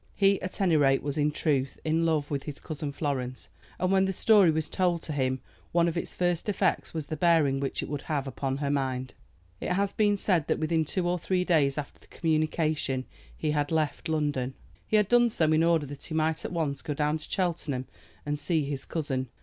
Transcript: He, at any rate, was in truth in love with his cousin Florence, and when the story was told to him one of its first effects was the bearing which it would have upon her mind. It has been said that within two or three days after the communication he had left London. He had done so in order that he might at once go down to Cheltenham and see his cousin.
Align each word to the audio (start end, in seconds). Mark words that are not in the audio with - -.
He, 0.15 0.41
at 0.41 0.59
any 0.59 0.75
rate, 0.77 1.03
was 1.03 1.15
in 1.15 1.29
truth 1.31 1.77
in 1.85 2.07
love 2.07 2.31
with 2.31 2.41
his 2.45 2.59
cousin 2.59 2.91
Florence, 2.91 3.49
and 3.77 3.91
when 3.91 4.05
the 4.05 4.11
story 4.11 4.49
was 4.49 4.67
told 4.67 5.03
to 5.03 5.13
him 5.13 5.41
one 5.73 5.87
of 5.87 5.95
its 5.95 6.15
first 6.15 6.49
effects 6.49 6.91
was 6.91 7.05
the 7.05 7.15
bearing 7.15 7.59
which 7.59 7.83
it 7.83 7.87
would 7.87 8.01
have 8.01 8.25
upon 8.27 8.57
her 8.57 8.71
mind. 8.71 9.13
It 9.59 9.73
has 9.73 9.93
been 9.93 10.17
said 10.17 10.47
that 10.47 10.57
within 10.57 10.85
two 10.85 11.07
or 11.07 11.19
three 11.19 11.43
days 11.45 11.77
after 11.77 11.99
the 11.99 12.07
communication 12.07 13.05
he 13.37 13.51
had 13.51 13.71
left 13.71 14.09
London. 14.09 14.55
He 14.87 14.95
had 14.97 15.07
done 15.07 15.29
so 15.29 15.51
in 15.53 15.61
order 15.61 15.85
that 15.85 16.05
he 16.05 16.15
might 16.15 16.43
at 16.45 16.51
once 16.51 16.81
go 16.81 16.95
down 16.95 17.19
to 17.19 17.29
Cheltenham 17.29 17.85
and 18.25 18.39
see 18.39 18.65
his 18.65 18.85
cousin. 18.85 19.29